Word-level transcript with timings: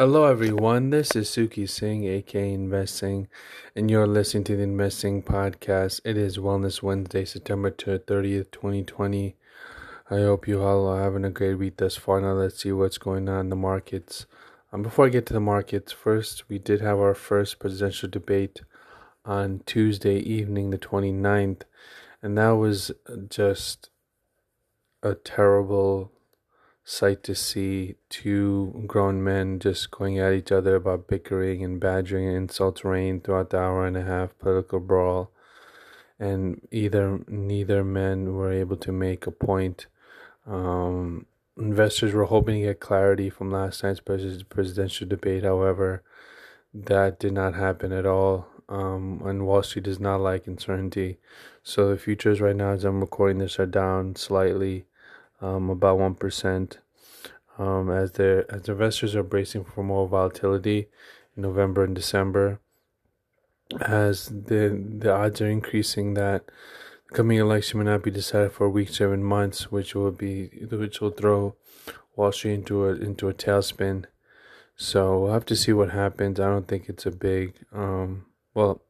Hello, 0.00 0.24
everyone. 0.24 0.88
This 0.88 1.14
is 1.14 1.28
Suki 1.28 1.68
Singh, 1.68 2.04
aka 2.04 2.54
Investing, 2.54 3.28
and 3.76 3.90
you're 3.90 4.06
listening 4.06 4.44
to 4.44 4.56
the 4.56 4.62
Investing 4.62 5.22
Podcast. 5.22 6.00
It 6.06 6.16
is 6.16 6.38
Wellness 6.38 6.82
Wednesday, 6.82 7.26
September 7.26 7.70
30th, 7.70 8.50
2020. 8.50 9.36
I 10.10 10.14
hope 10.14 10.48
you 10.48 10.62
all 10.62 10.88
are 10.88 11.02
having 11.02 11.26
a 11.26 11.30
great 11.30 11.56
week 11.56 11.76
thus 11.76 11.96
far. 11.96 12.18
Now, 12.22 12.32
let's 12.32 12.62
see 12.62 12.72
what's 12.72 12.96
going 12.96 13.28
on 13.28 13.40
in 13.40 13.48
the 13.50 13.56
markets. 13.56 14.24
Um, 14.72 14.82
before 14.82 15.04
I 15.04 15.10
get 15.10 15.26
to 15.26 15.34
the 15.34 15.38
markets, 15.38 15.92
first, 15.92 16.48
we 16.48 16.58
did 16.58 16.80
have 16.80 16.98
our 16.98 17.14
first 17.14 17.58
presidential 17.58 18.08
debate 18.08 18.62
on 19.26 19.60
Tuesday 19.66 20.16
evening, 20.16 20.70
the 20.70 20.78
29th, 20.78 21.64
and 22.22 22.38
that 22.38 22.52
was 22.52 22.90
just 23.28 23.90
a 25.02 25.14
terrible 25.14 26.10
sight 26.90 27.22
to 27.22 27.36
see 27.36 27.94
two 28.08 28.82
grown 28.88 29.22
men 29.22 29.60
just 29.60 29.92
going 29.92 30.18
at 30.18 30.32
each 30.32 30.50
other 30.50 30.74
about 30.74 31.06
bickering 31.06 31.62
and 31.62 31.78
badgering 31.78 32.26
and 32.26 32.36
insults 32.36 32.84
rain 32.84 33.20
throughout 33.20 33.50
the 33.50 33.58
hour 33.58 33.86
and 33.86 33.96
a 33.96 34.02
half 34.02 34.36
political 34.40 34.80
brawl. 34.80 35.30
And 36.18 36.60
either 36.72 37.20
neither 37.28 37.84
men 37.84 38.34
were 38.34 38.52
able 38.52 38.76
to 38.78 38.90
make 38.90 39.26
a 39.26 39.30
point. 39.30 39.86
Um, 40.46 41.26
investors 41.56 42.12
were 42.12 42.24
hoping 42.24 42.60
to 42.60 42.66
get 42.66 42.80
clarity 42.80 43.30
from 43.30 43.52
last 43.52 43.84
night's 43.84 44.00
presidential 44.00 45.06
debate 45.06 45.44
however 45.44 46.02
that 46.74 47.20
did 47.20 47.32
not 47.32 47.54
happen 47.54 47.92
at 47.92 48.04
all. 48.04 48.48
Um, 48.68 49.22
and 49.24 49.46
wall 49.46 49.62
street 49.62 49.84
does 49.84 50.00
not 50.00 50.20
like 50.20 50.48
uncertainty. 50.48 51.18
So 51.62 51.88
the 51.88 51.98
futures 51.98 52.40
right 52.40 52.56
now 52.56 52.70
as 52.70 52.84
i'm 52.84 53.00
recording 53.00 53.38
this 53.38 53.60
are 53.60 53.66
down 53.66 54.16
slightly 54.16 54.86
um, 55.40 55.70
about 55.70 55.98
one 55.98 56.14
percent, 56.14 56.78
um, 57.58 57.90
as 57.90 58.12
the 58.12 58.46
as 58.48 58.68
investors 58.68 59.14
are 59.16 59.22
bracing 59.22 59.64
for 59.64 59.82
more 59.84 60.08
volatility 60.08 60.88
in 61.36 61.42
November 61.42 61.84
and 61.84 61.94
December, 61.94 62.60
as 63.80 64.26
the 64.26 64.68
the 64.98 65.12
odds 65.12 65.40
are 65.40 65.48
increasing 65.48 66.14
that 66.14 66.44
the 67.08 67.14
coming 67.14 67.38
election 67.38 67.78
may 67.78 67.86
not 67.86 68.02
be 68.02 68.10
decided 68.10 68.52
for 68.52 68.68
weeks 68.68 69.00
or 69.00 69.08
even 69.08 69.24
months, 69.24 69.70
which 69.70 69.94
will 69.94 70.12
be 70.12 70.46
which 70.70 71.00
will 71.00 71.10
throw 71.10 71.54
Wall 72.16 72.32
Street 72.32 72.54
into 72.54 72.86
a 72.86 72.94
into 72.94 73.28
a 73.28 73.34
tailspin. 73.34 74.04
So 74.76 75.20
we'll 75.20 75.32
have 75.34 75.44
to 75.46 75.56
see 75.56 75.74
what 75.74 75.90
happens. 75.90 76.40
I 76.40 76.46
don't 76.46 76.66
think 76.66 76.88
it's 76.88 77.04
a 77.04 77.10
big, 77.10 77.52
um, 77.70 78.24
well, 78.54 78.80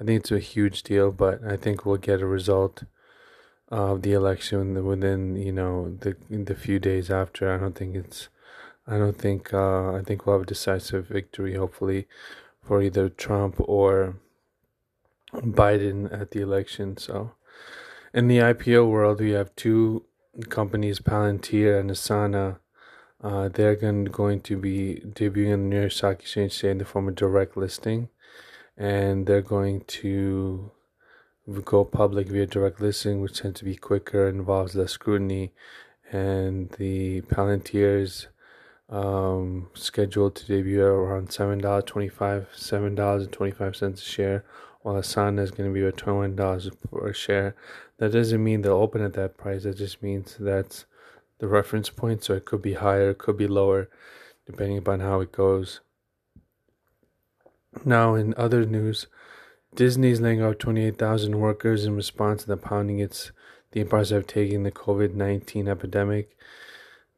I 0.00 0.04
think 0.04 0.20
it's 0.20 0.32
a 0.32 0.38
huge 0.38 0.82
deal, 0.82 1.12
but 1.12 1.44
I 1.44 1.56
think 1.56 1.84
we'll 1.84 1.98
get 1.98 2.22
a 2.22 2.26
result 2.26 2.84
of 3.70 4.02
the 4.02 4.12
election 4.12 4.84
within 4.84 5.36
you 5.36 5.52
know 5.52 5.96
the 6.00 6.16
the 6.30 6.54
few 6.54 6.78
days 6.78 7.10
after. 7.10 7.52
I 7.52 7.58
don't 7.58 7.76
think 7.76 7.96
it's. 7.96 8.28
I 8.86 8.96
don't 8.98 9.18
think. 9.18 9.52
Uh, 9.52 9.94
I 9.94 10.02
think 10.02 10.26
we'll 10.26 10.36
have 10.36 10.42
a 10.42 10.46
decisive 10.46 11.08
victory, 11.08 11.54
hopefully, 11.54 12.08
for 12.62 12.82
either 12.82 13.08
Trump 13.08 13.56
or 13.58 14.16
Biden 15.34 16.10
at 16.12 16.30
the 16.30 16.40
election. 16.40 16.96
So, 16.96 17.32
in 18.14 18.28
the 18.28 18.38
IPO 18.38 18.88
world, 18.88 19.20
we 19.20 19.32
have 19.32 19.54
two 19.56 20.04
companies, 20.48 21.00
Palantir 21.00 21.78
and 21.78 21.90
Asana. 21.90 22.58
Uh, 23.20 23.48
they're 23.48 23.74
going, 23.74 24.04
going 24.04 24.40
to 24.40 24.56
be 24.56 25.02
debuting 25.04 25.52
in 25.52 25.62
the 25.64 25.68
New 25.74 25.80
York 25.80 25.92
Stock 25.92 26.20
Exchange 26.20 26.56
today 26.56 26.70
in 26.70 26.78
the 26.78 26.84
form 26.84 27.08
of 27.08 27.16
direct 27.16 27.56
listing, 27.56 28.08
and 28.76 29.26
they're 29.26 29.42
going 29.42 29.80
to 29.80 30.70
go 31.64 31.84
public 31.84 32.28
via 32.28 32.46
direct 32.46 32.80
listing, 32.80 33.20
which 33.20 33.40
tends 33.40 33.58
to 33.60 33.64
be 33.64 33.76
quicker, 33.76 34.28
involves 34.28 34.74
less 34.74 34.92
scrutiny, 34.92 35.52
and 36.10 36.70
the 36.78 37.22
Palantirs 37.22 38.26
um, 38.90 39.68
scheduled 39.74 40.34
to 40.36 40.46
debut 40.46 40.82
around 40.82 41.32
seven 41.32 41.58
dollars 41.58 41.84
twenty 41.86 42.08
five, 42.08 42.48
seven 42.54 42.94
dollars 42.94 43.24
and 43.24 43.32
twenty 43.32 43.52
five 43.52 43.76
cents 43.76 44.02
a 44.02 44.04
share, 44.04 44.44
while 44.82 44.96
Asana 44.96 45.40
is 45.40 45.50
going 45.50 45.68
to 45.68 45.74
be 45.74 45.86
at 45.86 45.96
twenty 45.96 46.18
one 46.18 46.36
dollars 46.36 46.70
per 46.90 47.12
share. 47.12 47.54
That 47.98 48.12
doesn't 48.12 48.42
mean 48.44 48.62
they'll 48.62 48.74
open 48.74 49.02
at 49.02 49.14
that 49.14 49.36
price. 49.36 49.64
That 49.64 49.76
just 49.76 50.02
means 50.02 50.36
that's 50.38 50.84
the 51.38 51.48
reference 51.48 51.90
point. 51.90 52.24
So 52.24 52.34
it 52.34 52.44
could 52.44 52.62
be 52.62 52.74
higher, 52.74 53.10
it 53.10 53.18
could 53.18 53.36
be 53.36 53.48
lower, 53.48 53.88
depending 54.46 54.78
upon 54.78 55.00
how 55.00 55.20
it 55.20 55.32
goes. 55.32 55.80
Now, 57.84 58.14
in 58.14 58.34
other 58.36 58.64
news, 58.64 59.06
Disney 59.74 60.10
is 60.10 60.20
laying 60.20 60.42
off 60.42 60.58
28,000 60.58 61.38
workers 61.38 61.84
in 61.84 61.94
response 61.94 62.42
to 62.42 62.48
the 62.48 62.56
pounding 62.56 62.98
its 62.98 63.32
the 63.72 63.80
empires 63.80 64.10
have 64.10 64.26
taken 64.26 64.62
the 64.62 64.70
COVID 64.70 65.14
19 65.14 65.68
epidemic. 65.68 66.36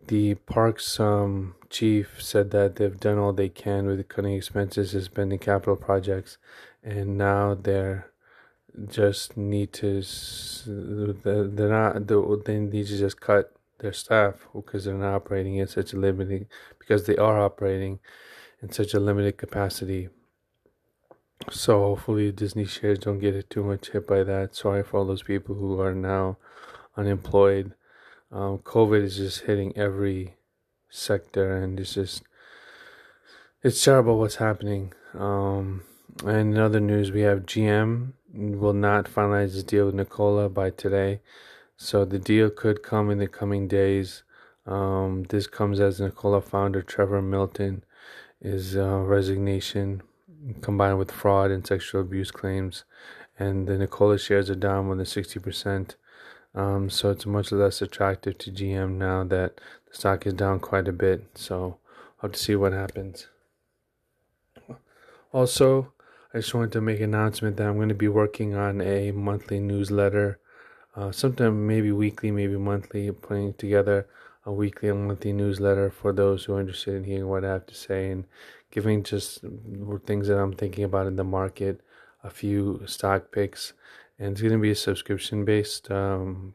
The 0.07 0.35
park's 0.35 0.99
um, 0.99 1.55
chief 1.69 2.21
said 2.21 2.51
that 2.51 2.77
they've 2.77 2.99
done 2.99 3.19
all 3.19 3.33
they 3.33 3.49
can 3.49 3.87
with 3.87 4.09
cutting 4.09 4.35
expenses, 4.35 4.91
suspending 4.91 5.39
capital 5.39 5.77
projects, 5.77 6.39
and 6.83 7.17
now 7.17 7.55
they're 7.55 8.11
just 8.89 9.37
need 9.37 9.73
to 9.75 10.03
they're 10.67 11.69
not 11.69 12.07
they 12.45 12.59
need 12.59 12.87
to 12.87 12.99
just 12.99 13.21
cut 13.21 13.53
their 13.79 13.93
staff 13.93 14.47
because 14.55 14.85
they're 14.85 14.95
not 14.95 15.15
operating 15.15 15.57
in 15.57 15.67
such 15.67 15.93
a 15.93 15.97
limited 15.97 16.47
because 16.79 17.07
they 17.07 17.17
are 17.17 17.41
operating 17.41 17.99
in 18.63 18.71
such 18.71 18.95
a 18.95 19.01
limited 19.01 19.37
capacity 19.39 20.09
so 21.49 21.81
hopefully 21.81 22.31
Disney 22.33 22.65
shares 22.67 22.99
don't 22.99 23.19
get 23.19 23.49
too 23.49 23.65
much 23.65 23.91
hit 23.91 24.07
by 24.07 24.23
that. 24.25 24.55
Sorry 24.55 24.83
for 24.83 24.99
all 24.99 25.07
those 25.07 25.23
people 25.23 25.55
who 25.55 25.81
are 25.81 25.95
now 25.95 26.37
unemployed. 26.97 27.75
Um, 28.31 28.59
COVID 28.59 29.03
is 29.03 29.17
just 29.17 29.41
hitting 29.43 29.77
every 29.77 30.35
sector, 30.91 31.57
and 31.57 31.81
it's 31.81 31.95
just 31.95 32.23
it's 33.63 33.83
terrible 33.83 34.19
what's 34.19 34.37
happening. 34.37 34.93
Um, 35.15 35.83
and 36.25 36.55
in 36.55 36.59
other 36.59 36.81
news, 36.81 37.11
we 37.11 37.23
have 37.23 37.47
GM 37.47 38.13
will 38.33 38.75
not 38.75 39.07
finalize 39.07 39.55
the 39.55 39.63
deal 39.63 39.87
with 39.87 39.95
Nikola 39.95 40.49
by 40.49 40.71
today, 40.71 41.21
so 41.77 42.05
the 42.05 42.19
deal 42.19 42.51
could 42.51 42.83
come 42.83 43.11
in 43.11 43.19
the 43.19 43.27
coming 43.27 43.67
days. 43.67 44.23
Um, 44.67 45.25
this 45.31 45.47
comes 45.47 45.81
as 45.81 46.01
Nikola 46.01 46.43
founder 46.43 46.83
Trevor 46.83 47.23
Milton 47.23 47.83
is 48.41 48.77
uh, 48.77 48.99
resignation 48.99 50.03
combined 50.61 50.99
with 50.99 51.11
fraud 51.11 51.51
and 51.51 51.67
sexual 51.67 52.01
abuse 52.01 52.31
claims. 52.31 52.85
And 53.39 53.67
the 53.67 53.79
Nikola 53.79 54.19
shares 54.19 54.51
are 54.51 54.55
down 54.55 54.87
more 54.87 54.97
than 54.97 55.07
60%. 55.07 55.95
Um, 56.55 56.91
so 56.91 57.11
it's 57.11 57.27
much 57.27 57.53
less 57.53 57.81
attractive 57.81 58.39
to 58.39 58.51
GM 58.51 58.97
now 58.97 59.25
that 59.25 59.61
the 59.89 59.97
stock 59.97 60.27
is 60.27 60.35
down 60.35 60.61
quite 60.61 60.89
a 60.89 60.93
bit. 60.93 61.25
So 61.35 61.79
I'll 62.19 62.29
have 62.29 62.33
to 62.33 62.39
see 62.39 62.57
what 62.57 62.73
happens. 62.73 63.29
Also, 65.33 65.93
I 66.35 66.39
just 66.39 66.55
wanted 66.55 66.73
to 66.73 66.81
make 66.81 66.99
an 66.99 67.15
announcement 67.15 67.57
that 67.57 67.67
I'm 67.67 67.77
going 67.77 67.89
to 67.89 67.95
be 67.95 68.09
working 68.09 68.55
on 68.55 68.81
a 68.81 69.13
monthly 69.13 69.61
newsletter, 69.61 70.39
uh, 70.97 71.13
sometime 71.13 71.67
maybe 71.67 71.93
weekly, 71.93 72.31
maybe 72.31 72.57
monthly, 72.57 73.11
putting 73.13 73.55
together 73.55 74.07
a 74.47 74.53
weekly 74.53 74.89
and 74.89 75.07
monthly 75.07 75.33
newsletter 75.33 75.91
for 75.91 76.13
those 76.13 76.45
who 76.45 76.55
are 76.55 76.61
interested 76.61 76.95
in 76.95 77.05
hearing 77.05 77.29
what 77.29 77.45
I 77.45 77.53
have 77.53 77.67
to 77.67 77.75
say 77.75 78.11
and 78.11 78.25
giving 78.71 79.03
just 79.03 79.45
things 80.07 80.29
that 80.29 80.39
I'm 80.39 80.55
thinking 80.55 80.85
about 80.85 81.07
in 81.07 81.17
the 81.17 81.25
market, 81.25 81.81
a 82.25 82.31
few 82.31 82.83
stock 82.87 83.33
picks, 83.33 83.73
and 84.19 84.33
it's 84.33 84.41
going 84.41 84.53
to 84.53 84.59
be 84.59 84.71
a 84.71 84.75
subscription 84.75 85.45
based 85.45 85.91
um, 85.91 86.55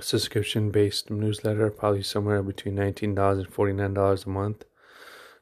subscription 0.00 0.70
based 0.70 1.10
newsletter, 1.10 1.70
probably 1.70 2.02
somewhere 2.02 2.42
between 2.42 2.74
nineteen 2.74 3.14
dollars 3.14 3.38
and 3.38 3.48
forty 3.48 3.72
nine 3.72 3.94
dollars 3.94 4.24
a 4.24 4.28
month. 4.30 4.64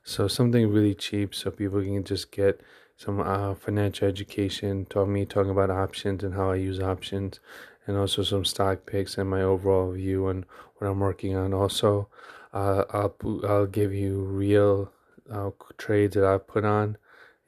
So 0.04 0.28
something 0.28 0.70
really 0.70 0.94
cheap, 0.94 1.34
so 1.34 1.50
people 1.50 1.80
can 1.80 2.04
just 2.04 2.32
get 2.32 2.60
some 3.02 3.20
uh, 3.20 3.54
financial 3.54 4.06
education, 4.06 4.86
talk 4.86 5.08
me 5.08 5.24
talking 5.24 5.50
about 5.50 5.70
options 5.70 6.22
and 6.22 6.34
how 6.34 6.52
I 6.52 6.56
use 6.56 6.78
options, 6.78 7.40
and 7.86 7.96
also 7.96 8.22
some 8.22 8.44
stock 8.44 8.86
picks 8.86 9.18
and 9.18 9.28
my 9.28 9.42
overall 9.42 9.90
view 9.90 10.28
on 10.28 10.44
what 10.76 10.88
I'm 10.88 11.00
working 11.00 11.34
on. 11.34 11.52
Also, 11.52 12.08
uh, 12.52 12.84
I'll 12.90 13.16
I'll 13.48 13.66
give 13.66 13.92
you 13.92 14.20
real 14.20 14.92
uh, 15.30 15.50
trades 15.78 16.14
that 16.14 16.24
I've 16.24 16.46
put 16.46 16.64
on 16.64 16.96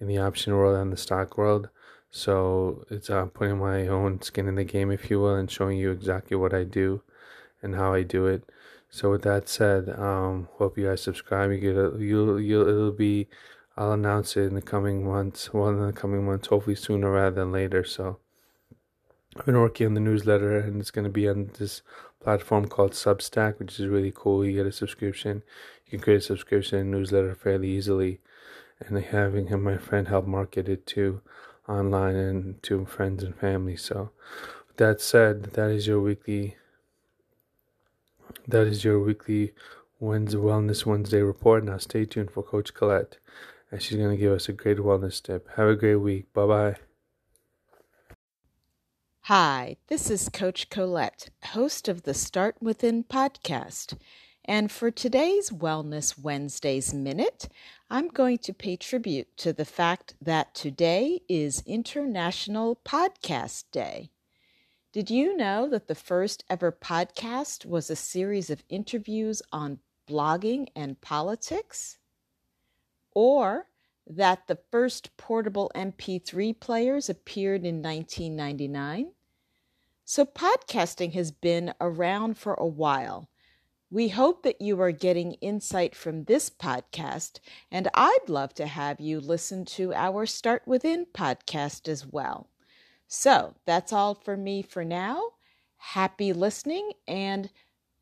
in 0.01 0.09
the 0.09 0.19
option 0.19 0.55
world 0.55 0.77
and 0.77 0.93
the 0.93 0.97
stock 0.97 1.39
world. 1.39 1.69
So 2.11 2.85
it's 2.91 3.11
uh, 3.11 3.27
putting 3.27 3.59
my 3.59 3.87
own 3.87 4.23
skin 4.23 4.49
in 4.49 4.57
the 4.57 4.65
game, 4.65 4.91
if 4.91 5.09
you 5.11 5.21
will, 5.21 5.37
and 5.37 5.51
showing 5.51 5.79
you 5.79 5.91
exactly 5.91 6.37
what 6.37 6.53
I 6.53 6.65
do 6.65 7.03
and 7.63 7.77
how 7.77 7.93
I 7.93 8.03
do 8.03 8.27
it. 8.27 8.43
So 8.91 9.11
with 9.11 9.23
that 9.23 9.49
said, 9.49 9.89
um, 9.89 10.49
hope 10.59 10.79
you 10.79 10.87
guys 10.87 11.03
subscribe. 11.03 11.51
You 11.53 11.59
get 11.59 11.77
a, 11.77 11.97
you'll 11.99 12.41
you'll 12.41 12.69
it'll 12.69 12.93
be 12.93 13.29
I'll 13.77 13.93
announce 13.93 14.37
it 14.37 14.43
in 14.43 14.55
the 14.55 14.63
coming 14.63 15.05
months. 15.05 15.53
Well, 15.53 15.69
in 15.69 15.85
the 15.85 15.93
coming 15.93 16.25
months, 16.25 16.47
hopefully 16.47 16.77
sooner 16.77 17.11
rather 17.11 17.37
than 17.37 17.51
later. 17.51 17.83
So 17.83 18.19
I've 19.37 19.47
been 19.47 19.61
working 19.61 19.89
on 19.89 19.95
the 19.95 20.01
newsletter, 20.01 20.57
and 20.59 20.81
it's 20.81 20.93
going 20.93 21.05
to 21.05 21.11
be 21.11 21.29
on 21.29 21.51
this 21.59 21.83
platform 22.21 22.69
called 22.69 22.93
Substack, 22.93 23.59
which 23.59 23.81
is 23.81 23.89
really 23.89 24.13
cool. 24.15 24.45
You 24.45 24.53
get 24.53 24.67
a 24.67 24.73
subscription. 24.73 25.43
You 25.87 25.91
can 25.91 26.01
create 26.01 26.19
a 26.19 26.21
subscription 26.21 26.79
and 26.79 26.91
newsletter 26.93 27.35
fairly 27.35 27.69
easily, 27.69 28.21
and 28.79 28.97
having 28.97 29.49
him, 29.49 29.65
my 29.65 29.77
friend, 29.77 30.07
help 30.07 30.27
market 30.27 30.69
it 30.69 30.87
to 30.89 31.21
online 31.69 32.15
and 32.15 32.63
to 32.63 32.85
friends 32.85 33.25
and 33.25 33.35
family. 33.35 33.77
So, 33.77 34.11
with 34.69 34.77
that 34.77 35.01
said, 35.01 35.45
that 35.55 35.71
is 35.71 35.89
your 35.89 36.01
weekly. 36.01 36.57
That 38.47 38.69
is 38.69 38.85
your 38.85 39.01
weekly 39.01 39.53
Wednesday 39.99 40.39
Wellness 40.39 40.87
Wednesday 40.87 41.23
report. 41.23 41.65
Now 41.65 41.79
stay 41.79 42.05
tuned 42.05 42.31
for 42.31 42.43
Coach 42.43 42.73
Colette 42.73 43.19
as 43.75 43.83
she's 43.83 43.99
going 43.99 44.11
to 44.11 44.17
give 44.17 44.33
us 44.33 44.49
a 44.49 44.53
great 44.53 44.79
wellness 44.79 45.21
tip. 45.21 45.49
Have 45.57 45.67
a 45.67 45.75
great 45.75 45.97
week. 45.97 46.33
Bye 46.33 46.47
bye. 46.47 46.77
Hi, 49.23 49.79
this 49.89 50.11
is 50.11 50.29
Coach 50.29 50.71
Colette, 50.71 51.31
host 51.47 51.89
of 51.89 52.05
the 52.05 52.15
Start 52.15 52.57
Within 52.61 53.03
podcast. 53.03 53.99
And 54.45 54.71
for 54.71 54.93
today's 54.93 55.51
Wellness 55.51 56.17
Wednesdays 56.17 56.95
Minute, 56.95 57.49
I'm 57.91 58.09
going 58.09 58.39
to 58.39 58.53
pay 58.53 58.77
tribute 58.77 59.37
to 59.39 59.53
the 59.53 59.65
fact 59.65 60.15
that 60.21 60.55
today 60.55 61.23
is 61.29 61.65
International 61.67 62.79
Podcast 62.85 63.65
Day. 63.73 64.11
Did 64.93 65.11
you 65.11 65.37
know 65.37 65.69
that 65.71 65.89
the 65.89 65.97
first 65.97 66.45
ever 66.49 66.71
podcast 66.71 67.67
was 67.67 67.91
a 67.91 67.97
series 67.97 68.51
of 68.51 68.63
interviews 68.69 69.43
on 69.51 69.81
blogging 70.09 70.69
and 70.77 71.01
politics? 71.01 71.99
Or 73.15 73.69
that 74.07 74.47
the 74.47 74.59
first 74.71 75.17
portable 75.17 75.71
MP3 75.75 76.59
players 76.59 77.09
appeared 77.09 77.65
in 77.65 77.83
1999? 77.83 79.13
So, 80.05 80.27
podcasting 80.27 81.15
has 81.15 81.31
been 81.31 81.73
around 81.81 82.37
for 82.37 82.55
a 82.55 82.67
while. 82.67 83.31
We 83.91 84.09
hope 84.09 84.43
that 84.43 84.61
you 84.61 84.81
are 84.81 84.91
getting 84.91 85.35
insight 85.35 85.95
from 85.95 86.25
this 86.25 86.51
podcast, 86.51 87.39
and 87.71 87.89
I'd 87.95 88.29
love 88.29 88.53
to 88.55 88.67
have 88.67 89.01
you 89.01 89.21
listen 89.21 89.65
to 89.67 89.95
our 89.95 90.27
Start 90.27 90.63
Within 90.67 91.07
podcast 91.07 91.89
as 91.89 92.05
well. 92.05 92.51
So, 93.07 93.55
that's 93.65 93.93
all 93.93 94.15
for 94.15 94.37
me 94.37 94.63
for 94.63 94.85
now. 94.85 95.31
Happy 95.77 96.33
listening 96.33 96.93
and 97.07 97.51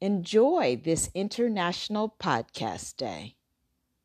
enjoy 0.00 0.81
this 0.82 1.11
International 1.14 2.17
Podcast 2.19 2.97
Day. 2.97 3.37